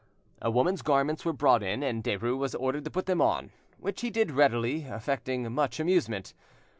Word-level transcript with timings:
A 0.41 0.49
woman's 0.49 0.81
garments 0.81 1.25
were 1.25 1.31
brought 1.31 1.61
in, 1.61 1.83
and 1.83 2.03
Derues 2.03 2.39
was 2.39 2.55
ordered 2.55 2.85
to 2.85 2.89
put 2.89 3.05
them 3.05 3.21
on, 3.21 3.51
which 3.77 4.01
he 4.01 4.09
did 4.09 4.31
readily, 4.31 4.85
affecting 4.85 5.53
much 5.53 5.79
amusement. 5.79 6.33